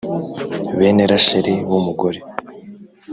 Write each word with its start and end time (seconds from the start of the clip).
Bene 0.77 1.03
Rasheli 1.11 1.53
b 1.69 1.71
umugore 1.79 2.19